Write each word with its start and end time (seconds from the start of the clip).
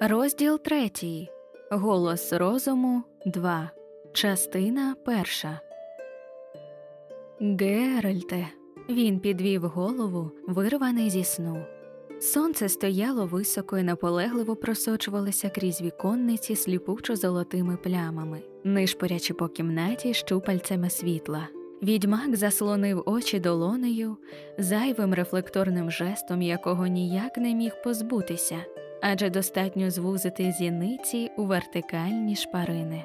Розділ 0.00 0.58
третій. 0.58 1.28
Голос 1.70 2.32
розуму 2.32 3.02
2. 3.26 3.70
Частина 4.12 4.96
перша. 5.04 5.60
Геральте. 7.40 8.48
Він 8.88 9.20
підвів 9.20 9.62
голову, 9.62 10.30
вирваний 10.46 11.10
зі 11.10 11.24
сну. 11.24 11.64
Сонце 12.20 12.68
стояло 12.68 13.26
високо 13.26 13.78
і 13.78 13.82
наполегливо 13.82 14.56
просочувалося 14.56 15.50
крізь 15.50 15.82
віконниці 15.82 16.56
сліпучо 16.56 17.16
золотими 17.16 17.76
плямами, 17.76 18.42
нишпорячи 18.64 19.34
по 19.34 19.48
кімнаті 19.48 20.14
щупальцями 20.14 20.90
світла. 20.90 21.48
Відьмак 21.82 22.36
заслонив 22.36 23.02
очі 23.06 23.40
долонею, 23.40 24.16
зайвим 24.58 25.14
рефлекторним 25.14 25.90
жестом, 25.90 26.42
якого 26.42 26.86
ніяк 26.86 27.38
не 27.38 27.54
міг 27.54 27.82
позбутися, 27.84 28.56
адже 29.02 29.30
достатньо 29.30 29.90
звузити 29.90 30.52
зіниці 30.52 31.30
у 31.36 31.44
вертикальні 31.44 32.36
шпарини. 32.36 33.04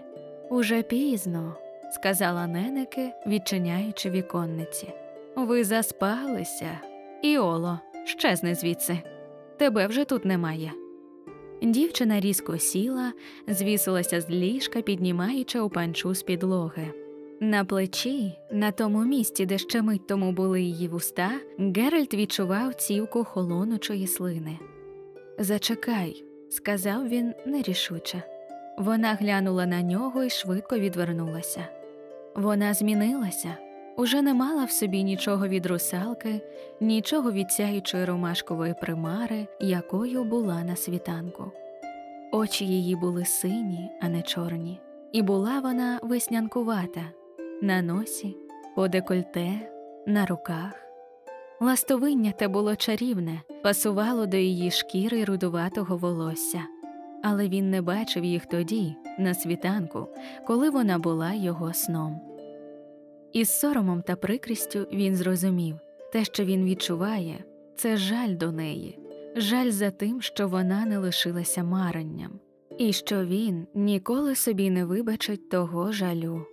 Уже 0.50 0.82
пізно, 0.82 1.56
сказала 1.92 2.48
Ненеке, 2.48 3.14
відчиняючи 3.28 4.10
віконниці. 4.10 4.94
Ви 5.36 5.64
заспалися, 5.64 6.80
Іоло, 7.22 7.80
щезни 8.06 8.56
звідси. 8.56 8.98
Тебе 9.58 9.88
вже 9.88 10.06
тут 10.06 10.26
немає. 10.26 10.72
Дівчина 11.62 12.20
різко 12.20 12.58
сіла, 12.58 13.14
звісилася 13.48 14.22
з 14.22 14.30
ліжка, 14.30 14.82
піднімаючи 14.82 15.60
у 15.60 15.70
панчу 15.70 16.14
з 16.14 16.24
підлоги. 16.24 16.94
На 17.40 17.66
плечі, 17.66 18.34
на 18.52 18.72
тому 18.72 19.04
місці, 19.04 19.46
де 19.46 19.58
ще 19.58 19.82
мить 19.82 20.08
тому 20.08 20.32
були 20.32 20.62
її 20.62 20.88
вуста, 20.88 21.32
Геральт 21.60 22.14
відчував 22.14 22.74
цівку 22.74 23.24
холонучої 23.24 24.08
слини. 24.08 24.60
Зачекай, 25.40 26.24
сказав 26.50 27.08
він 27.08 27.34
нерішуче. 27.46 28.24
Вона 28.78 29.14
глянула 29.14 29.66
на 29.66 29.82
нього 29.82 30.24
і 30.24 30.30
швидко 30.30 30.80
відвернулася. 30.80 31.68
Вона 32.36 32.74
змінилася, 32.74 33.58
уже 33.98 34.22
не 34.22 34.34
мала 34.34 34.66
в 34.66 34.72
собі 34.72 35.04
нічого 35.04 35.48
від 35.48 35.66
русалки, 35.66 36.42
нічого 36.82 37.32
від 37.32 37.52
сяючої 37.52 38.06
ромашкової 38.06 38.76
примари, 38.82 39.48
якою 39.60 40.24
була 40.24 40.64
на 40.64 40.76
світанку. 40.76 41.52
Очі 42.32 42.66
її 42.66 42.96
були 42.96 43.26
сині, 43.26 43.90
а 44.02 44.10
не 44.10 44.22
чорні, 44.22 44.82
і 45.12 45.22
була 45.22 45.60
вона 45.60 46.00
веснянкувата 46.04 47.02
на 47.62 47.82
носі, 47.82 48.38
по 48.76 48.88
декольте, 48.88 49.50
на 50.08 50.26
руках. 50.26 50.83
Ластовиння 51.64 52.32
те 52.32 52.48
було 52.48 52.76
чарівне, 52.76 53.42
пасувало 53.64 54.26
до 54.26 54.38
її 54.38 54.72
шкіри 54.72 55.24
рудуватого 55.24 55.98
волосся, 55.98 56.64
але 57.24 57.48
він 57.48 57.70
не 57.70 57.82
бачив 57.82 58.26
їх 58.26 58.46
тоді, 58.46 58.96
на 59.20 59.34
світанку, 59.34 60.08
коли 60.48 60.70
вона 60.70 61.00
була 61.00 61.34
його 61.34 61.74
сном. 61.74 62.22
Із 63.34 63.60
соромом 63.60 64.02
та 64.02 64.16
прикрістю 64.16 64.88
він 64.94 65.16
зрозумів 65.16 65.76
те, 66.14 66.24
що 66.24 66.44
він 66.46 66.66
відчуває, 66.66 67.44
це 67.76 67.98
жаль 67.98 68.36
до 68.36 68.52
неї, 68.52 69.00
жаль 69.36 69.72
за 69.72 69.92
тим, 69.92 70.22
що 70.22 70.48
вона 70.48 70.86
не 70.86 70.98
лишилася 70.98 71.64
маренням, 71.64 72.32
і 72.78 72.94
що 72.94 73.26
він 73.26 73.68
ніколи 73.74 74.36
собі 74.36 74.70
не 74.70 74.86
вибачить 74.86 75.50
того 75.50 75.92
жалю. 75.92 76.46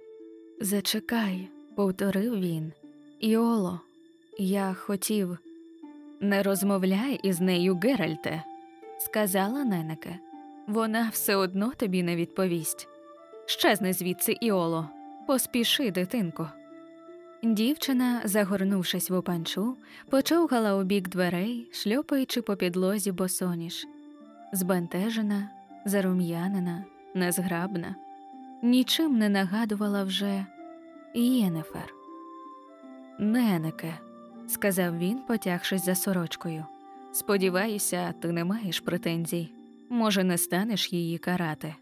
Зачекай, 0.61 1.49
повторив 1.77 2.41
він. 2.41 2.73
Іоло, 3.21 3.81
я 4.41 4.75
хотів. 4.75 5.39
Не 6.21 6.43
розмовляй 6.43 7.21
із 7.23 7.41
нею, 7.41 7.81
Геральте, 7.83 8.43
сказала 8.99 9.65
Ненеке. 9.65 10.19
Вона 10.67 11.09
все 11.13 11.37
одно 11.37 11.73
тобі 11.77 12.03
не 12.03 12.17
відповість. 12.17 12.89
Щезни 13.47 13.93
звідси, 13.93 14.37
Іоло, 14.41 14.89
поспіши, 15.27 15.91
дитинко. 15.91 16.51
Дівчина, 17.43 18.21
загорнувшись 18.25 19.11
в 19.11 19.15
опанчу, 19.15 19.77
почовгала 20.11 20.77
у 20.77 20.83
бік 20.83 21.09
дверей, 21.09 21.69
шльопаючи 21.73 22.43
по 22.43 22.57
підлозі 22.57 23.13
босоніж. 23.13 23.87
Збентежена, 24.53 25.51
зарум'янена, 25.85 26.85
незграбна, 27.15 27.95
нічим 28.63 29.19
не 29.19 29.29
нагадувала 29.29 30.05
вже 30.05 30.47
Єнефер. 31.15 31.95
Ненеке, 33.19 33.99
сказав 34.51 34.99
він, 34.99 35.19
потягшись 35.19 35.85
за 35.85 35.95
сорочкою. 35.95 36.65
Сподіваюся, 37.13 38.15
ти 38.21 38.33
не 38.33 38.45
маєш 38.45 38.81
претензій. 38.81 39.49
Може, 39.89 40.25
не 40.25 40.39
станеш 40.39 40.93
її 40.93 41.19
карати. 41.19 41.75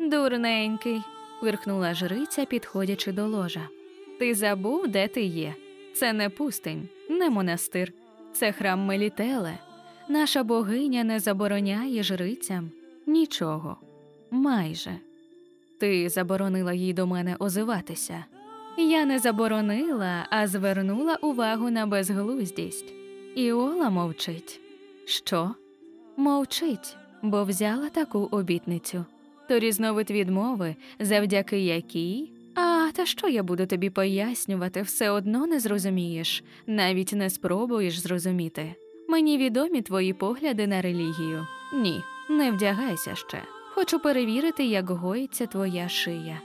Дурненький, 0.00 1.02
вирхнула 1.42 1.94
жриця, 1.94 2.44
підходячи 2.44 3.12
до 3.12 3.26
ложа. 3.26 3.68
Ти 4.18 4.34
забув, 4.34 4.88
де 4.88 5.08
ти 5.08 5.22
є. 5.22 5.54
Це 5.94 6.12
не 6.12 6.28
пустень, 6.28 6.88
не 7.10 7.30
монастир, 7.30 7.92
це 8.32 8.52
храм 8.52 8.80
Мелітеле. 8.80 9.58
Наша 10.08 10.42
богиня 10.42 11.04
не 11.04 11.20
забороняє 11.20 12.02
жрицям 12.02 12.70
нічого. 13.06 13.76
Майже. 14.30 14.96
Ти 15.80 16.08
заборонила 16.08 16.72
їй 16.72 16.92
до 16.92 17.06
мене 17.06 17.36
озиватися. 17.38 18.24
Я 18.76 19.04
не 19.04 19.18
заборонила, 19.18 20.26
а 20.30 20.46
звернула 20.46 21.16
увагу 21.22 21.70
на 21.70 21.86
безглуздість. 21.86 22.92
Іола 23.34 23.90
мовчить. 23.90 24.60
Що? 25.04 25.54
Мовчить, 26.16 26.96
бо 27.22 27.44
взяла 27.44 27.88
таку 27.88 28.18
обітницю. 28.18 29.04
То 29.48 29.58
різновид 29.58 30.10
відмови, 30.10 30.76
завдяки 31.00 31.58
якій. 31.60 32.30
А 32.54 32.88
та 32.92 33.06
що 33.06 33.28
я 33.28 33.42
буду 33.42 33.66
тобі 33.66 33.90
пояснювати, 33.90 34.82
все 34.82 35.10
одно 35.10 35.46
не 35.46 35.60
зрозумієш, 35.60 36.44
навіть 36.66 37.12
не 37.12 37.30
спробуєш 37.30 37.98
зрозуміти. 37.98 38.74
Мені 39.08 39.38
відомі 39.38 39.82
твої 39.82 40.12
погляди 40.12 40.66
на 40.66 40.82
релігію. 40.82 41.46
Ні, 41.74 42.00
не 42.30 42.50
вдягайся 42.50 43.14
ще. 43.14 43.42
Хочу 43.74 43.98
перевірити, 43.98 44.64
як 44.64 44.90
гоїться 44.90 45.46
твоя 45.46 45.88
шия. 45.88 46.40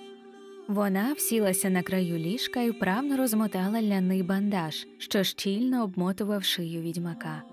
Вона 0.69 1.13
всілася 1.13 1.69
на 1.69 1.81
краю 1.81 2.17
ліжка 2.17 2.61
і 2.61 2.69
вправно 2.69 3.17
розмотала 3.17 3.81
ляний 3.81 4.23
бандаж, 4.23 4.87
що 4.97 5.23
щільно 5.23 5.83
обмотував 5.83 6.43
шию 6.43 6.81
відьмака. 6.81 7.43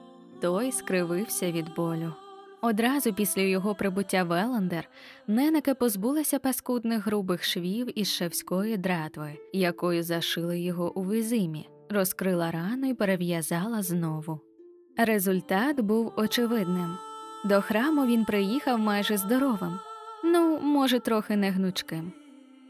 Той 0.41 0.73
скривився 0.73 1.53
від 1.53 1.75
болю. 1.75 2.13
Одразу 2.61 3.13
після 3.15 3.43
його 3.43 3.75
прибуття 3.75 4.25
в 4.25 4.33
Елендер 4.33 4.89
Ненеке 5.27 5.75
позбулася 5.75 6.39
паскудних 6.39 7.07
грубих 7.07 7.45
швів 7.45 7.99
із 7.99 8.09
шевської 8.09 8.77
дратви, 8.77 9.33
якою 9.53 10.03
зашили 10.03 10.61
його 10.61 10.99
у 10.99 11.03
визимі, 11.03 11.69
розкрила 11.91 12.51
рану 12.51 12.89
і 12.89 12.95
перев'язала 12.95 13.83
знову. 13.83 14.41
Результат 14.97 15.81
був 15.81 16.13
очевидним. 16.17 16.97
До 17.45 17.61
храму 17.61 18.07
він 18.07 18.25
приїхав 18.25 18.79
майже 18.79 19.17
здоровим, 19.17 19.79
ну, 20.25 20.59
може, 20.63 21.01
трохи 21.01 21.37
негнучким. 21.37 22.13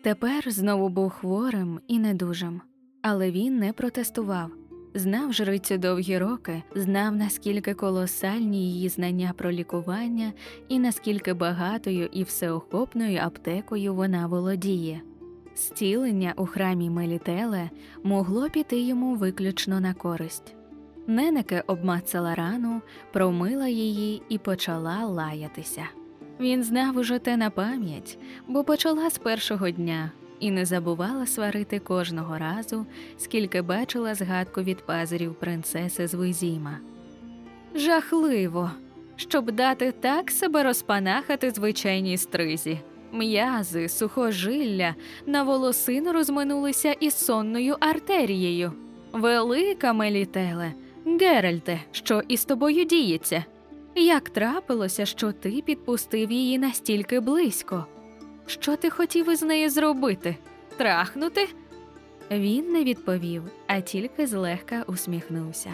Тепер 0.06 0.50
знову 0.50 0.89
був 0.89 1.11
хворим 1.11 1.81
і 1.89 1.99
недужим, 1.99 2.61
але 3.03 3.31
він 3.31 3.59
не 3.59 3.72
протестував. 3.72 4.50
Знав 4.94 5.33
жрицю 5.33 5.78
довгі 5.78 6.19
роки, 6.19 6.62
знав, 6.75 7.17
наскільки 7.17 7.75
колосальні 7.75 8.72
її 8.72 8.89
знання 8.89 9.33
про 9.37 9.53
лікування 9.53 10.33
і 10.69 10.78
наскільки 10.78 11.34
багатою 11.34 12.09
і 12.12 12.22
всеохопною 12.22 13.19
аптекою 13.22 13.94
вона 13.94 14.27
володіє. 14.27 15.00
Зцілення 15.56 16.34
у 16.37 16.47
храмі 16.47 16.91
Мелітеле 16.91 17.71
могло 18.03 18.50
піти 18.50 18.81
йому 18.81 19.15
виключно 19.15 19.81
на 19.81 19.94
користь. 19.94 20.55
Ненеке 21.06 21.65
обмацала 21.67 22.34
рану, 22.34 22.83
промила 23.12 23.69
її 23.69 24.23
і 24.28 24.38
почала 24.38 25.06
лаятися. 25.06 25.82
Він 26.41 26.65
знав 26.65 26.97
уже 26.97 27.19
те 27.19 27.37
на 27.37 27.50
пам'ять, 27.50 28.19
бо 28.49 28.65
почала 28.65 29.11
з 29.11 29.19
першого 29.19 29.71
дня 29.71 30.11
і 30.41 30.50
не 30.50 30.65
забувала 30.65 31.27
сварити 31.27 31.79
кожного 31.79 32.38
разу, 32.38 32.87
скільки 33.19 33.62
бачила 33.62 34.15
згадку 34.15 34.62
від 34.62 34.87
пазирів 34.87 35.35
принцеси 35.35 36.06
з 36.06 36.15
Визіма. 36.15 36.79
Жахливо, 37.75 38.71
щоб 39.17 39.53
дати 39.53 39.93
так 39.93 40.31
себе 40.31 40.62
розпанахати 40.62 41.50
звичайній 41.50 42.19
стризі. 42.19 42.81
М'язи, 43.12 43.89
сухожилля 43.89 44.94
на 45.27 45.43
волосину 45.43 46.12
розминулися 46.12 46.93
із 46.93 47.15
сонною 47.15 47.77
артерією. 47.81 48.73
Велика 49.12 49.93
Мелітеле, 49.93 50.73
Геральте, 51.21 51.81
що 51.93 52.23
із 52.29 52.44
тобою 52.44 52.85
діється? 52.85 53.44
Як 53.98 54.31
трапилося, 54.31 55.06
що 55.06 55.32
ти 55.32 55.62
підпустив 55.66 56.32
її 56.32 56.58
настільки 56.58 57.20
близько? 57.20 57.87
Що 58.46 58.76
ти 58.76 58.90
хотів 58.90 59.32
із 59.32 59.43
нею 59.43 59.70
зробити? 59.70 60.37
Трахнути? 60.76 61.48
Він 62.31 62.72
не 62.72 62.84
відповів, 62.84 63.43
а 63.66 63.81
тільки 63.81 64.26
злегка 64.26 64.84
усміхнувся. 64.87 65.70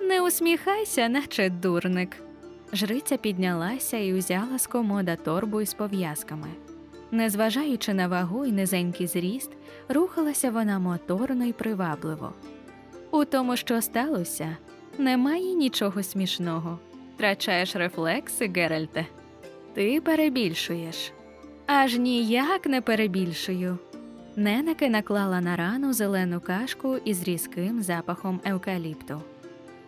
Не 0.00 0.22
усміхайся, 0.22 1.08
наче 1.08 1.50
дурник. 1.50 2.16
Жриця 2.72 3.16
піднялася 3.16 3.96
і 3.96 4.14
узяла 4.14 4.58
з 4.58 4.66
комода 4.66 5.16
торбу 5.16 5.60
із 5.60 5.74
пов'язками. 5.74 6.48
Незважаючи 7.10 7.94
на 7.94 8.08
вагу 8.08 8.44
і 8.44 8.52
низенький 8.52 9.06
зріст, 9.06 9.50
рухалася 9.88 10.50
вона 10.50 10.78
моторно 10.78 11.44
і 11.44 11.52
привабливо. 11.52 12.32
У 13.10 13.24
тому, 13.24 13.56
що 13.56 13.82
сталося, 13.82 14.56
немає 14.98 15.54
нічого 15.54 16.02
смішного. 16.02 16.78
Втрачаєш 17.18 17.76
рефлекси, 17.76 18.50
Геральте. 18.56 19.06
Ти 19.74 20.00
перебільшуєш. 20.00 21.12
Аж 21.66 21.98
ніяк 21.98 22.66
не 22.66 22.80
перебільшую. 22.80 23.78
Ненеке 24.36 24.88
наклала 24.88 25.40
на 25.40 25.56
рану 25.56 25.92
зелену 25.92 26.40
кашку 26.40 26.96
із 27.04 27.22
різким 27.22 27.82
запахом 27.82 28.40
евкаліпту. 28.44 29.22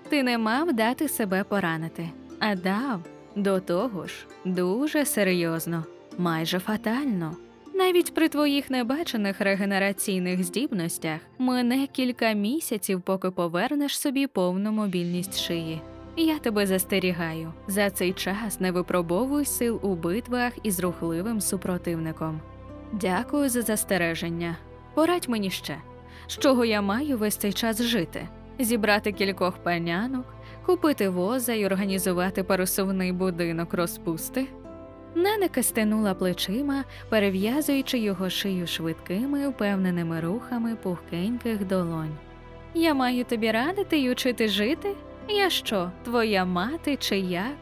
Ти 0.08 0.22
не 0.22 0.38
мав 0.38 0.72
дати 0.72 1.08
себе 1.08 1.44
поранити, 1.44 2.08
а 2.38 2.54
дав 2.54 3.00
до 3.36 3.60
того 3.60 4.06
ж 4.06 4.14
дуже 4.44 5.04
серйозно, 5.04 5.84
майже 6.18 6.58
фатально. 6.58 7.36
Навіть 7.74 8.14
при 8.14 8.28
твоїх 8.28 8.70
небачених 8.70 9.40
регенераційних 9.40 10.44
здібностях 10.44 11.20
мине 11.38 11.86
кілька 11.86 12.32
місяців, 12.32 13.02
поки 13.02 13.30
повернеш 13.30 13.98
собі 13.98 14.26
повну 14.26 14.72
мобільність 14.72 15.40
шиї. 15.40 15.80
Я 16.22 16.38
тебе 16.38 16.67
застерігаю. 16.67 17.52
За 17.67 17.90
цей 17.90 18.12
час 18.12 18.61
не 18.61 18.72
випробовуй 18.72 19.44
сил 19.44 19.81
у 19.82 19.94
битвах 19.94 20.52
із 20.62 20.81
рухливим 20.81 21.40
супротивником. 21.40 22.40
Дякую 22.93 23.49
за 23.49 23.62
застереження. 23.62 24.56
Порадь 24.94 25.28
мені 25.28 25.50
ще, 25.50 25.76
з 26.26 26.38
чого 26.38 26.64
я 26.64 26.82
маю 26.82 27.19
весь 27.19 27.37
цей 27.37 27.52
час 27.52 27.82
жити, 27.82 28.28
зібрати 28.58 29.12
кількох 29.12 29.58
панянок, 29.58 30.26
купити 30.67 31.08
воза 31.08 31.52
і 31.52 31.67
організувати 31.67 32.43
парусовний 32.43 33.12
будинок 33.12 33.75
розпусти. 33.75 34.46
Ненека 35.14 35.62
стенула 35.62 36.14
плечима, 36.14 36.84
перев'язуючи 37.08 37.99
його 37.99 38.31
шию 38.31 38.66
швидкими, 38.66 39.49
впевненими 39.49 40.20
рухами 40.20 40.76
пухкеньких 40.82 41.66
долонь. 41.66 42.16
Я 42.75 42.94
маю 42.94 43.25
тобі 43.25 43.50
радити 43.50 43.99
й 43.99 44.11
учити 44.11 44.49
жити? 44.49 44.88
Я 45.28 45.50
що, 45.50 45.90
твоя 46.05 46.44
мати 46.44 46.96
чи 46.96 47.19
як? 47.19 47.56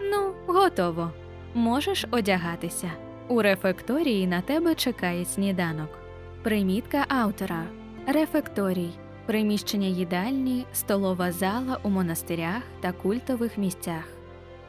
Ну, 0.00 0.32
готово. 0.46 1.10
Можеш 1.54 2.06
одягатися. 2.10 2.90
У 3.28 3.42
рефекторії 3.42 4.26
на 4.26 4.40
тебе 4.40 4.74
чекає 4.74 5.24
сніданок. 5.24 5.98
Примітка 6.42 7.04
автора 7.08 7.64
Рефекторій 8.06 8.90
приміщення 9.26 9.88
їдальні, 9.88 10.64
столова 10.72 11.32
зала 11.32 11.78
у 11.82 11.88
монастирях 11.88 12.62
та 12.80 12.92
культових 12.92 13.58
місцях. 13.58 14.04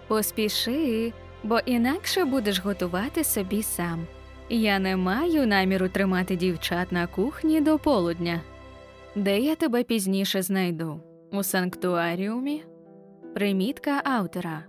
Поспіши, 0.08 1.14
бо 1.44 1.60
інакше 1.60 2.26
будеш 2.26 2.60
готувати 2.60 3.24
собі 3.24 3.64
сам. 3.64 4.08
Я 4.50 4.80
не 4.80 4.98
маю 4.98 5.48
наміру 5.48 5.90
тримати 5.90 6.36
дівчат 6.36 6.92
на 6.92 7.08
кухні 7.08 7.62
до 7.62 7.80
полудня. 7.80 8.42
Де 9.16 9.40
я 9.40 9.56
тебе 9.56 9.84
пізніше 9.84 10.42
знайду? 10.42 11.00
У 11.34 11.44
санктуаріумі? 11.44 12.64
Примітка 13.34 14.02
автора 14.04 14.64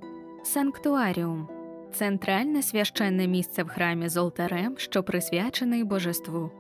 Санктуаріум 0.44 1.48
центральне 1.92 2.62
священне 2.62 3.26
місце 3.26 3.62
в 3.62 3.68
храмі 3.68 4.08
з 4.08 4.16
олтарем, 4.16 4.74
що 4.78 5.02
присвячений 5.02 5.84
божеству. 5.84 6.50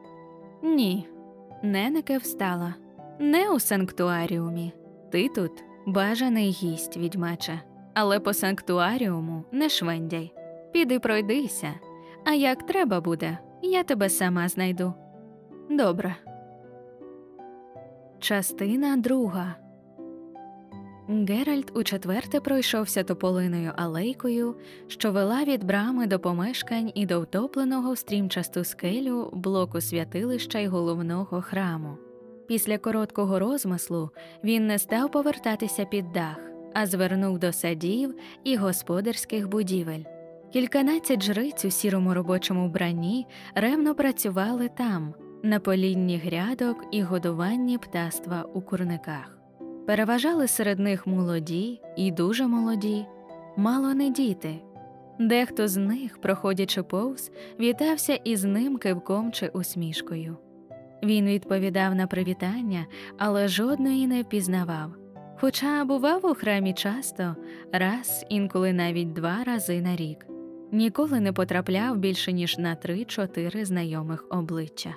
Ні, 0.62 1.08
Ненеке 1.62 2.18
встала. 2.18 2.74
Не 3.18 3.50
у 3.50 3.60
санктуаріумі. 3.60 4.72
Ти 5.10 5.28
тут 5.28 5.64
бажаний 5.86 6.50
гість, 6.50 6.96
відьмаче, 6.96 7.60
але 7.94 8.20
по 8.20 8.32
санктуаріуму 8.32 9.44
не 9.52 9.68
швендяй. 9.68 10.32
Піди 10.72 10.98
пройдися, 10.98 11.74
а 12.24 12.32
як 12.32 12.66
треба 12.66 13.00
буде, 13.00 13.38
я 13.62 13.82
тебе 13.82 14.08
сама 14.08 14.48
знайду. 14.48 14.94
Добре. 15.70 16.16
Частина 18.18 18.96
друга. 18.96 19.63
Геральт 21.08 21.76
учетверте 21.76 22.40
пройшовся 22.40 23.04
тополиною 23.04 23.72
алейкою, 23.76 24.56
що 24.88 25.12
вела 25.12 25.44
від 25.44 25.64
брами 25.64 26.06
до 26.06 26.18
помешкань 26.18 26.92
і 26.94 27.06
до 27.06 27.20
втопленого 27.20 27.92
в 27.92 27.98
стрімчасту 27.98 28.64
скелю 28.64 29.30
блоку 29.32 29.80
святилища 29.80 30.58
й 30.58 30.66
головного 30.66 31.42
храму. 31.42 31.96
Після 32.46 32.78
короткого 32.78 33.38
розмислу 33.38 34.10
він 34.44 34.66
не 34.66 34.78
став 34.78 35.10
повертатися 35.10 35.84
під 35.84 36.12
дах, 36.12 36.38
а 36.74 36.86
звернув 36.86 37.38
до 37.38 37.52
садів 37.52 38.14
і 38.44 38.56
господарських 38.56 39.48
будівель. 39.48 40.02
Кільканадцять 40.52 41.22
жриць 41.22 41.64
у 41.64 41.70
сірому 41.70 42.14
робочому 42.14 42.68
вбранні 42.68 43.26
ревно 43.54 43.94
працювали 43.94 44.70
там, 44.76 45.14
на 45.42 45.60
полінні 45.60 46.18
грядок 46.18 46.84
і 46.92 47.02
годуванні 47.02 47.78
птаства 47.78 48.42
у 48.54 48.60
курниках. 48.60 49.43
Переважали 49.86 50.48
серед 50.48 50.78
них 50.78 51.06
молоді 51.06 51.80
і 51.96 52.10
дуже 52.10 52.46
молоді, 52.46 53.06
мало 53.56 53.94
не 53.94 54.10
діти. 54.10 54.54
Дехто 55.18 55.68
з 55.68 55.76
них, 55.76 56.20
проходячи 56.20 56.82
повз, 56.82 57.30
вітався 57.60 58.14
із 58.14 58.44
ним 58.44 58.76
кивком 58.76 59.32
чи 59.32 59.48
усмішкою. 59.48 60.36
Він 61.02 61.26
відповідав 61.26 61.94
на 61.94 62.06
привітання, 62.06 62.86
але 63.18 63.48
жодної 63.48 64.06
не 64.06 64.22
впізнавав. 64.22 64.90
Хоча 65.40 65.84
бував 65.84 66.26
у 66.26 66.34
храмі 66.34 66.72
часто, 66.72 67.36
раз, 67.72 68.26
інколи 68.28 68.72
навіть 68.72 69.12
два 69.12 69.44
рази 69.44 69.80
на 69.80 69.96
рік, 69.96 70.26
ніколи 70.72 71.20
не 71.20 71.32
потрапляв 71.32 71.96
більше 71.96 72.32
ніж 72.32 72.58
на 72.58 72.74
три-чотири 72.74 73.64
знайомих 73.64 74.24
обличчя. 74.30 74.94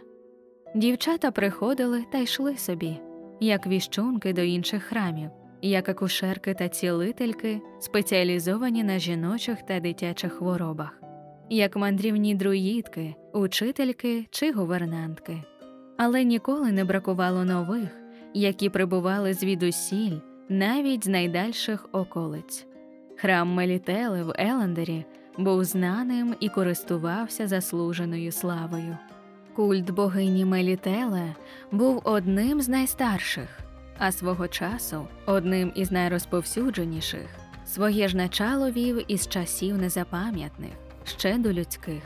Дівчата 0.75 1.31
приходили 1.31 2.03
та 2.11 2.17
йшли 2.17 2.57
собі, 2.57 2.99
як 3.39 3.67
віщунки 3.67 4.33
до 4.33 4.41
інших 4.41 4.83
храмів, 4.83 5.29
як 5.61 5.89
акушерки 5.89 6.53
та 6.53 6.69
цілительки, 6.69 7.61
спеціалізовані 7.79 8.83
на 8.83 8.99
жіночих 8.99 9.61
та 9.61 9.79
дитячих 9.79 10.33
хворобах, 10.33 11.01
як 11.49 11.75
мандрівні 11.75 12.35
друїдки, 12.35 13.15
учительки 13.33 14.27
чи 14.31 14.51
гувернантки 14.51 15.43
але 15.97 16.23
ніколи 16.23 16.71
не 16.71 16.85
бракувало 16.85 17.45
нових, 17.45 17.89
які 18.33 18.69
прибували 18.69 19.33
звідусіль, 19.33 20.17
навіть 20.49 21.05
з 21.05 21.07
найдальших 21.07 21.89
околиць. 21.91 22.65
Храм 23.17 23.49
Мелітели 23.49 24.23
в 24.23 24.33
Елендері 24.37 25.05
був 25.37 25.63
знаним 25.63 26.35
і 26.39 26.49
користувався 26.49 27.47
заслуженою 27.47 28.31
славою. 28.31 28.97
Культ 29.57 29.91
богині 29.91 30.45
Мелітеле 30.45 31.35
був 31.71 32.01
одним 32.03 32.61
з 32.61 32.69
найстарших, 32.69 33.59
а 33.97 34.11
свого 34.11 34.47
часу 34.47 35.07
одним 35.25 35.71
із 35.75 35.91
найрозповсюдженіших. 35.91 37.25
Своє 37.65 38.07
ж 38.07 38.17
начало 38.17 38.71
вів 38.71 39.11
із 39.11 39.27
часів 39.27 39.77
незапам'ятних, 39.77 40.71
ще 41.05 41.37
до 41.37 41.53
людських. 41.53 42.03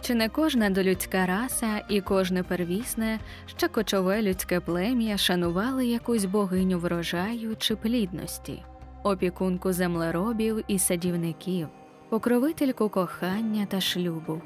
Чи 0.00 0.14
не 0.14 0.28
кожна 0.28 0.70
долюдська 0.70 1.26
раса 1.26 1.82
і 1.88 2.00
кожне 2.00 2.42
первісне, 2.42 3.18
ще 3.46 3.68
кочове 3.68 4.22
людське 4.22 4.60
плем'я 4.60 5.16
шанували 5.16 5.86
якусь 5.86 6.24
богиню 6.24 6.78
врожаю 6.78 7.56
чи 7.56 7.76
плідності, 7.76 8.62
опікунку 9.02 9.72
землеробів 9.72 10.64
і 10.68 10.78
садівників, 10.78 11.68
покровительку 12.08 12.88
кохання 12.88 13.66
та 13.66 13.80
шлюбу. 13.80 14.42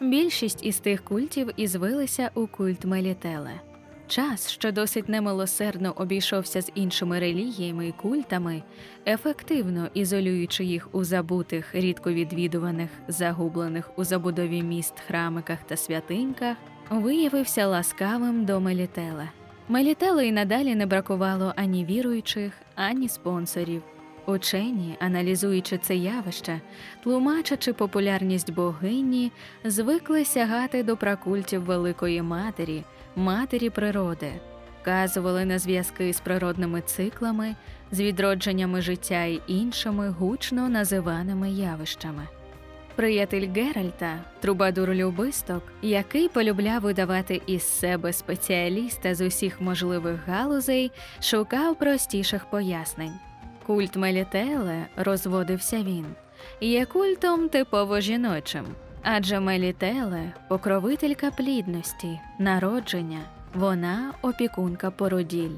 Більшість 0.00 0.64
із 0.64 0.78
тих 0.78 1.04
культів 1.04 1.50
ізвилися 1.56 2.30
у 2.34 2.46
культ 2.46 2.84
Мелітеле. 2.84 3.60
Час, 4.08 4.50
що 4.50 4.72
досить 4.72 5.08
немилосердно 5.08 5.92
обійшовся 5.96 6.60
з 6.60 6.72
іншими 6.74 7.20
релігіями 7.20 7.88
і 7.88 7.92
культами, 7.92 8.62
ефективно 9.06 9.88
ізолюючи 9.94 10.64
їх 10.64 10.88
у 10.92 11.04
забутих, 11.04 11.74
рідко 11.74 12.12
відвідуваних, 12.12 12.90
загублених 13.08 13.90
у 13.96 14.04
забудові 14.04 14.62
міст, 14.62 15.00
храмиках 15.06 15.58
та 15.66 15.76
святиньках, 15.76 16.56
виявився 16.90 17.66
ласкавим 17.66 18.44
до 18.44 18.60
Мелітела. 18.60 19.28
Мелітели 19.68 20.28
й 20.28 20.32
надалі 20.32 20.74
не 20.74 20.86
бракувало 20.86 21.52
ані 21.56 21.84
віруючих, 21.84 22.52
ані 22.74 23.08
спонсорів. 23.08 23.82
Учені, 24.28 24.96
аналізуючи 25.00 25.78
це 25.78 25.96
явище, 25.96 26.60
тлумачачи 27.02 27.72
популярність 27.72 28.52
богині, 28.52 29.32
звикли 29.64 30.24
сягати 30.24 30.82
до 30.82 30.96
пракультів 30.96 31.64
Великої 31.64 32.22
Матері 32.22 32.84
матері 33.16 33.70
природи, 33.70 34.32
вказували 34.82 35.44
на 35.44 35.58
зв'язки 35.58 36.12
з 36.12 36.20
природними 36.20 36.80
циклами, 36.80 37.56
з 37.92 38.00
відродженнями 38.00 38.80
життя 38.80 39.24
і 39.24 39.40
іншими 39.46 40.08
гучно 40.08 40.68
називаними 40.68 41.50
явищами. 41.50 42.28
Приятель 42.96 43.48
Геральта, 43.54 44.24
трубадур 44.40 44.94
любисток, 44.94 45.62
який 45.82 46.28
полюбляв 46.28 46.82
видавати 46.82 47.42
із 47.46 47.62
себе 47.62 48.12
спеціаліста 48.12 49.14
з 49.14 49.26
усіх 49.26 49.60
можливих 49.60 50.28
галузей, 50.28 50.90
шукав 51.20 51.78
простіших 51.78 52.50
пояснень. 52.50 53.27
Культ 53.68 53.96
Мелітеле, 53.96 54.86
розводився 54.96 55.76
він, 55.76 56.06
є 56.60 56.86
культом 56.86 57.48
типово 57.48 58.00
жіночим, 58.00 58.64
адже 59.02 59.40
Мелітеле 59.40 60.32
покровителька 60.48 61.30
плідності, 61.30 62.20
народження, 62.38 63.20
вона 63.54 64.12
опікунка 64.22 64.90
породіль. 64.90 65.56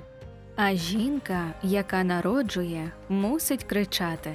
А 0.56 0.74
жінка, 0.74 1.46
яка 1.62 2.04
народжує, 2.04 2.90
мусить 3.08 3.64
кричати. 3.64 4.30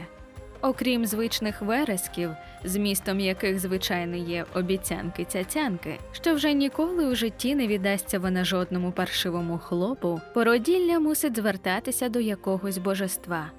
Окрім 0.62 1.05
звичних 1.05 1.62
вересків, 1.62 2.29
змістом 2.63 3.20
яких 3.20 3.60
звичайно 3.60 4.15
є 4.15 4.46
обіцянки 4.53 5.25
цяцянки, 5.25 6.00
що 6.12 6.34
вже 6.34 6.53
ніколи 6.53 7.05
у 7.08 7.15
житті 7.15 7.55
не 7.55 7.67
віддасться 7.67 8.20
вона 8.20 8.46
жодному 8.46 8.91
паршивому 8.91 9.58
хлопу, 9.58 10.22
породілля 10.34 11.00
мусить 11.00 11.36
звертатися 11.36 12.10
до 12.10 12.20
якогось 12.20 12.77
божества. 12.77 13.51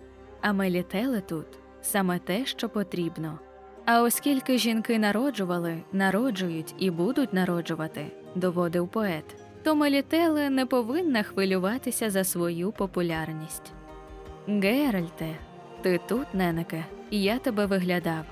А 0.48 0.52
мелітели 0.52 1.20
тут 1.20 1.46
саме 1.82 2.18
те, 2.18 2.46
що 2.46 2.68
потрібно. 2.68 3.38
А 3.84 4.02
оскільки 4.02 4.58
жінки 4.58 4.98
народжували, 4.98 5.82
народжують 5.92 6.74
і 6.78 6.90
будуть 6.90 7.32
народжувати, 7.32 8.06
доводив 8.34 8.88
поет, 8.88 9.24
то 9.62 9.74
Мелітеле 9.74 10.50
не 10.50 10.66
повинна 10.66 11.22
хвилюватися 11.22 12.10
за 12.10 12.24
свою 12.24 12.72
популярність. 12.72 13.72
Геральте, 14.48 15.36
ти 15.82 16.00
тут, 16.08 16.34
ненеке, 16.34 16.84
я 17.10 17.38
тебе 17.38 17.66
виглядав. 17.66 18.24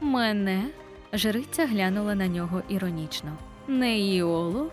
Мене? 0.00 0.64
Жриця 1.12 1.66
глянула 1.66 2.14
на 2.14 2.28
нього 2.28 2.62
іронічно. 2.68 3.32
Не 3.68 3.98
Іолу? 3.98 4.70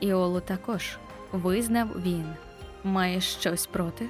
Іолу 0.00 0.40
також, 0.40 0.98
визнав 1.32 1.88
він. 2.06 2.26
Маєш 2.84 3.24
щось 3.24 3.66
проти? 3.66 4.06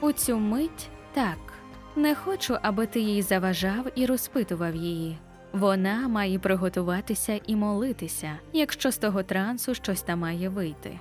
У 0.00 0.12
цю 0.12 0.36
мить 0.36 0.88
так. 1.14 1.49
Не 1.96 2.14
хочу, 2.14 2.58
аби 2.62 2.86
ти 2.86 3.00
їй 3.00 3.22
заважав 3.22 3.86
і 3.94 4.06
розпитував 4.06 4.74
її. 4.76 5.18
Вона 5.52 6.08
має 6.08 6.38
приготуватися 6.38 7.40
і 7.46 7.56
молитися, 7.56 8.38
якщо 8.52 8.90
з 8.90 8.98
того 8.98 9.22
трансу 9.22 9.74
щось 9.74 10.02
там 10.02 10.18
має 10.18 10.48
вийти. 10.48 11.00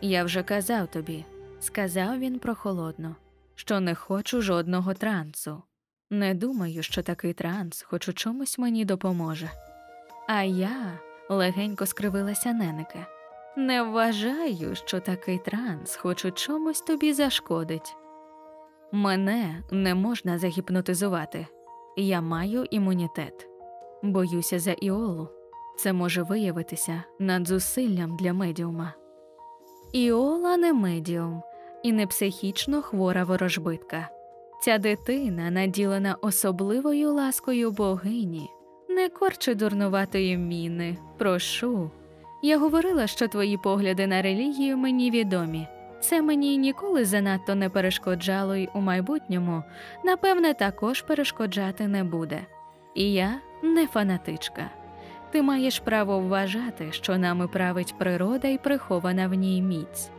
Я 0.00 0.24
вже 0.24 0.42
казав 0.42 0.86
тобі, 0.86 1.24
сказав 1.60 2.18
він 2.18 2.38
прохолодно, 2.38 3.16
що 3.54 3.80
не 3.80 3.94
хочу 3.94 4.42
жодного 4.42 4.94
трансу. 4.94 5.62
Не 6.10 6.34
думаю, 6.34 6.82
що 6.82 7.02
такий 7.02 7.32
транс 7.32 7.82
хоч 7.82 8.08
у 8.08 8.12
чомусь 8.12 8.58
мені 8.58 8.84
допоможе. 8.84 9.50
А 10.28 10.42
я 10.42 10.98
легенько 11.28 11.86
скривилася 11.86 12.52
ненеке. 12.52 13.06
Не 13.56 13.82
вважаю, 13.82 14.74
що 14.74 15.00
такий 15.00 15.38
транс 15.38 15.96
хоч 15.96 16.24
у 16.24 16.30
чомусь 16.30 16.80
тобі 16.80 17.12
зашкодить. 17.12 17.96
Мене 18.96 19.62
не 19.70 19.94
можна 19.94 20.38
загіпнотизувати, 20.38 21.46
я 21.96 22.20
маю 22.20 22.64
імунітет. 22.70 23.48
Боюся 24.02 24.58
за 24.58 24.72
Іолу. 24.72 25.28
Це 25.78 25.92
може 25.92 26.22
виявитися 26.22 27.02
надзусиллям 27.18 28.16
для 28.16 28.32
медіума. 28.32 28.94
Іола 29.92 30.56
не 30.56 30.72
медіум 30.72 31.42
і 31.82 31.92
не 31.92 32.06
психічно 32.06 32.82
хвора 32.82 33.24
ворожбитка. 33.24 34.08
Ця 34.62 34.78
дитина, 34.78 35.50
наділена 35.50 36.16
особливою 36.20 37.12
ласкою 37.12 37.70
богині, 37.70 38.50
не 38.88 39.08
корче 39.08 39.54
дурнуватої 39.54 40.36
міни. 40.36 40.96
Прошу. 41.18 41.90
Я 42.42 42.58
говорила, 42.58 43.06
що 43.06 43.28
твої 43.28 43.56
погляди 43.56 44.06
на 44.06 44.22
релігію 44.22 44.76
мені 44.76 45.10
відомі. 45.10 45.66
Це 46.04 46.22
мені 46.22 46.56
ніколи 46.56 47.04
занадто 47.04 47.54
не 47.54 47.68
перешкоджало 47.68 48.56
й 48.56 48.68
у 48.74 48.80
майбутньому, 48.80 49.62
напевне, 50.04 50.54
також 50.54 51.02
перешкоджати 51.02 51.88
не 51.88 52.04
буде. 52.04 52.40
І 52.94 53.12
я 53.12 53.40
не 53.62 53.86
фанатичка. 53.86 54.70
Ти 55.30 55.42
маєш 55.42 55.80
право 55.80 56.20
вважати, 56.20 56.92
що 56.92 57.18
нами 57.18 57.48
править 57.48 57.94
природа 57.98 58.48
і 58.48 58.58
прихована 58.58 59.28
в 59.28 59.34
ній 59.34 59.62
міць. 59.62 60.10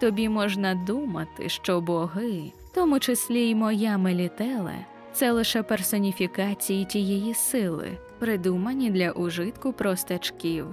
Тобі 0.00 0.28
можна 0.28 0.74
думати, 0.74 1.48
що 1.48 1.80
боги, 1.80 2.52
в 2.70 2.74
тому 2.74 3.00
числі 3.00 3.40
й 3.40 3.54
моя 3.54 3.98
Мелітеле, 3.98 4.74
це 5.12 5.32
лише 5.32 5.62
персоніфікації 5.62 6.84
тієї 6.84 7.34
сили, 7.34 7.98
придумані 8.18 8.90
для 8.90 9.10
ужитку 9.10 9.72
простачків, 9.72 10.66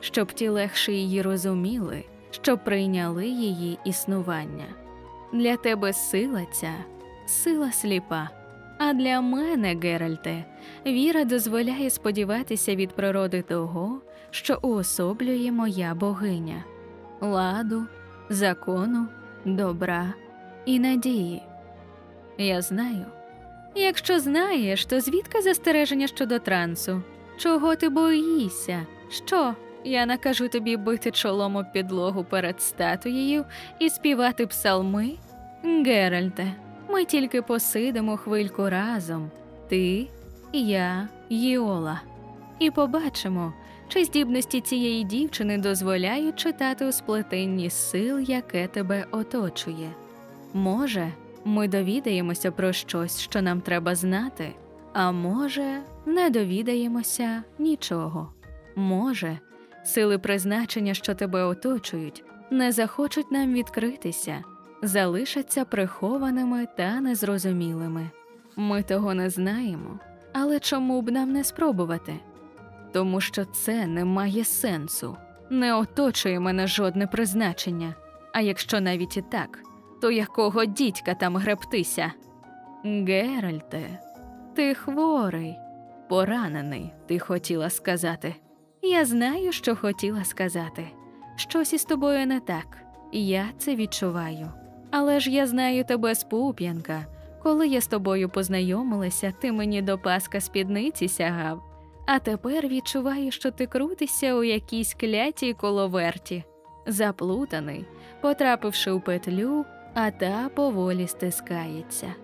щоб 0.00 0.32
ті 0.32 0.48
легше 0.48 0.92
її 0.92 1.22
розуміли, 1.22 2.04
щоб 2.42 2.64
прийняли 2.64 3.26
її 3.26 3.78
існування. 3.84 4.64
Для 5.32 5.56
тебе 5.56 5.92
сила 5.92 6.46
ця 6.52 6.74
сила 7.26 7.72
сліпа. 7.72 8.28
А 8.78 8.92
для 8.92 9.20
мене, 9.20 9.76
Геральте, 9.82 10.44
віра 10.86 11.24
дозволяє 11.24 11.90
сподіватися 11.90 12.74
від 12.74 12.90
природи 12.92 13.42
того, 13.42 14.00
що 14.30 14.58
уособлює 14.62 15.52
моя 15.52 15.94
богиня, 15.94 16.64
ладу, 17.20 17.82
закону, 18.30 19.06
добра 19.44 20.14
і 20.64 20.78
надії. 20.78 21.42
Я 22.38 22.62
знаю. 22.62 23.06
Якщо 23.74 24.20
знаєш, 24.20 24.86
то 24.86 25.00
звідки 25.00 25.42
застереження 25.42 26.06
щодо 26.06 26.38
трансу? 26.38 27.02
Чого 27.38 27.76
ти 27.76 27.88
боїшся? 27.88 28.86
Що? 29.10 29.54
Я 29.86 30.06
накажу 30.06 30.48
тобі 30.48 30.76
бити 30.76 31.10
чолом 31.10 31.56
об 31.56 31.72
підлогу 31.72 32.24
перед 32.24 32.62
статуєю 32.62 33.44
і 33.78 33.90
співати 33.90 34.46
псалми? 34.46 35.10
Геральте, 35.62 36.52
ми 36.88 37.04
тільки 37.04 37.42
посидимо 37.42 38.16
хвильку 38.16 38.70
разом, 38.70 39.30
ти, 39.68 40.08
я, 40.52 41.08
Йола, 41.28 42.00
і 42.58 42.70
побачимо, 42.70 43.52
чи 43.88 44.04
здібності 44.04 44.60
цієї 44.60 45.04
дівчини 45.04 45.58
дозволяють 45.58 46.36
читати 46.36 46.86
у 46.86 46.92
сплетенні 46.92 47.70
сил, 47.70 48.18
яке 48.18 48.66
тебе 48.66 49.06
оточує. 49.10 49.90
Може, 50.54 51.12
ми 51.44 51.68
довідаємося 51.68 52.50
про 52.50 52.72
щось, 52.72 53.20
що 53.20 53.42
нам 53.42 53.60
треба 53.60 53.94
знати, 53.94 54.52
а 54.92 55.12
може, 55.12 55.82
не 56.06 56.30
довідаємося 56.30 57.42
нічого. 57.58 58.32
Може, 58.76 59.38
сили 59.86 60.18
призначення, 60.18 60.94
що 60.94 61.14
тебе 61.14 61.42
оточують, 61.42 62.24
не 62.50 62.72
захочуть 62.72 63.32
нам 63.32 63.52
відкритися, 63.52 64.44
залишаться 64.82 65.64
прихованими 65.64 66.66
та 66.76 67.00
незрозумілими. 67.00 68.10
Ми 68.56 68.82
того 68.82 69.14
не 69.14 69.30
знаємо, 69.30 69.98
але 70.32 70.60
чому 70.60 71.02
б 71.02 71.10
нам 71.10 71.32
не 71.32 71.44
спробувати? 71.44 72.14
Тому 72.92 73.20
що 73.20 73.44
це 73.44 73.86
не 73.86 74.04
має 74.04 74.44
сенсу, 74.44 75.16
не 75.50 75.74
оточує 75.74 76.40
мене 76.40 76.66
жодне 76.66 77.06
призначення, 77.06 77.94
а 78.32 78.40
якщо 78.40 78.80
навіть 78.80 79.16
і 79.16 79.22
так, 79.22 79.58
то 80.00 80.10
якого 80.10 80.64
дідька 80.64 81.14
там 81.14 81.36
гребтися? 81.36 82.12
Геральте, 82.84 83.98
ти 84.54 84.74
хворий, 84.74 85.56
поранений, 86.08 86.92
ти 87.06 87.18
хотіла 87.18 87.70
сказати. 87.70 88.34
Я 88.88 89.04
знаю, 89.04 89.52
що 89.52 89.76
хотіла 89.76 90.24
сказати. 90.24 90.86
Щось 91.36 91.72
із 91.72 91.84
тобою 91.84 92.26
не 92.26 92.40
так, 92.40 92.78
я 93.12 93.44
це 93.58 93.74
відчуваю. 93.76 94.52
Але 94.90 95.20
ж 95.20 95.30
я 95.30 95.46
знаю 95.46 95.84
тебе 95.84 96.14
з 96.14 96.24
пуп'янка. 96.24 97.06
Коли 97.42 97.68
я 97.68 97.80
з 97.80 97.86
тобою 97.86 98.28
познайомилася, 98.28 99.32
ти 99.40 99.52
мені 99.52 99.82
до 99.82 99.98
паска 99.98 100.40
спідниці 100.40 101.08
сягав, 101.08 101.62
а 102.06 102.18
тепер 102.18 102.68
відчуваю, 102.68 103.30
що 103.30 103.50
ти 103.50 103.66
крутишся 103.66 104.34
у 104.34 104.44
якійсь 104.44 104.94
клятій 104.94 105.52
коловерті, 105.52 106.44
заплутаний, 106.86 107.84
потрапивши 108.20 108.90
у 108.90 109.00
петлю, 109.00 109.64
а 109.94 110.10
та 110.10 110.48
поволі 110.54 111.06
стискається. 111.06 112.14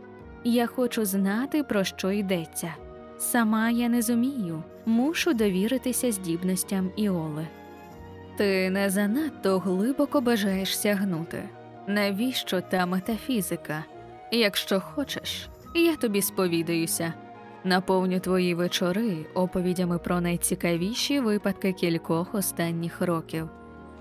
Я 0.45 0.67
хочу 0.67 1.05
знати, 1.05 1.63
про 1.63 1.85
що 1.85 2.11
йдеться. 2.11 2.75
Сама 3.23 3.71
я 3.71 3.89
не 3.89 4.03
зумію, 4.03 4.63
мушу 4.87 5.35
довіритися 5.35 6.13
здібностям 6.13 6.91
Іоли. 6.97 7.49
Ти 8.37 8.71
не 8.71 8.91
занадто 8.91 9.59
глибоко 9.59 10.21
бажаєш 10.21 10.79
сягнути. 10.79 11.43
Навіщо 11.87 12.61
та 12.61 12.87
метафізика? 12.87 13.85
Якщо 14.33 14.81
хочеш, 14.81 15.49
я 15.75 15.97
тобі 15.97 16.23
сповідаюся. 16.23 17.13
Наповню 17.65 18.21
твої 18.21 18.55
вечори 18.55 19.27
оповідями 19.35 19.99
про 19.99 20.21
найцікавіші 20.21 21.21
випадки 21.21 21.73
кількох 21.73 22.35
останніх 22.35 23.01
років. 23.01 23.49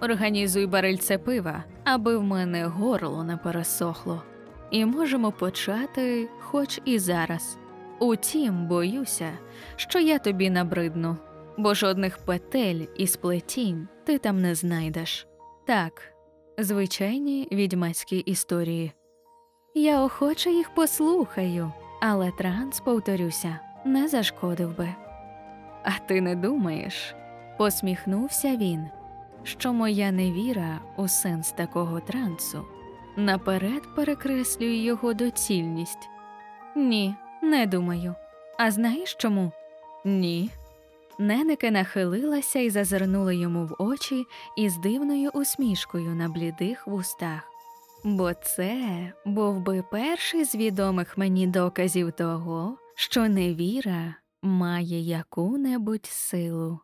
Організуй 0.02 0.66
барильце 0.66 1.18
пива, 1.18 1.64
аби 1.84 2.18
в 2.18 2.24
мене 2.24 2.66
горло 2.66 3.24
не 3.24 3.38
пересохло. 3.38 4.24
І 4.72 4.86
можемо 4.86 5.32
почати 5.32 6.30
хоч 6.40 6.80
і 6.86 7.00
зараз. 7.00 7.58
Утім, 8.02 8.68
боюся, 8.68 9.32
що 9.76 10.00
я 10.00 10.20
тобі 10.20 10.50
набридну, 10.50 11.18
бо 11.58 11.74
жодних 11.74 12.18
петель 12.18 12.86
і 12.98 13.08
сплетінь 13.08 13.88
ти 14.04 14.18
там 14.18 14.42
не 14.42 14.56
знайдеш. 14.56 15.28
Так, 15.68 16.14
звичайні 16.58 17.48
відьмацькі 17.52 18.18
історії. 18.18 18.92
Я 19.76 20.04
охоче 20.04 20.52
їх 20.52 20.74
послухаю, 20.76 21.72
але 22.02 22.32
транс, 22.32 22.80
повторюся, 22.80 23.60
не 23.86 24.08
зашкодив 24.08 24.78
би. 24.78 24.90
А 25.84 25.92
ти 26.08 26.22
не 26.22 26.36
думаєш? 26.36 27.16
посміхнувся 27.58 28.56
він, 28.56 28.88
що 29.44 29.74
моя 29.74 30.12
невіра 30.12 30.80
у 30.98 31.08
сенс 31.08 31.52
такого 31.52 32.00
трансу 32.00 32.66
наперед 33.16 33.96
перекреслює 33.96 34.76
його 34.76 35.14
доцільність. 35.14 36.10
Ні, 36.76 37.16
не 37.42 37.66
думаю. 37.66 38.16
А 38.58 38.72
знаєш 38.72 39.16
чому? 39.16 39.52
Ні. 40.06 40.50
Ненеке 41.20 41.72
нахилилася 41.72 42.60
і 42.60 42.70
зазирнула 42.70 43.34
йому 43.34 43.66
в 43.66 43.76
очі 43.80 44.26
із 44.58 44.78
дивною 44.78 45.30
усмішкою 45.34 46.16
на 46.16 46.30
блідих 46.30 46.88
вустах. 46.88 47.42
Бо 48.04 48.34
це 48.34 49.14
був 49.26 49.60
би 49.60 49.84
перший 49.92 50.46
з 50.46 50.56
відомих 50.56 51.18
мені 51.18 51.48
доказів 51.48 52.12
того, 52.12 52.78
що 52.96 53.28
невіра 53.28 54.16
має 54.42 55.00
яку-небудь 55.00 56.06
силу. 56.06 56.80